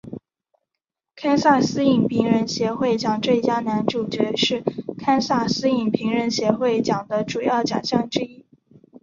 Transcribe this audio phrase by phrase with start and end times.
[1.15, 4.63] 堪萨斯影评人协会奖最佳男主角是
[4.97, 8.43] 堪萨斯影评人协会奖的主要奖项之一。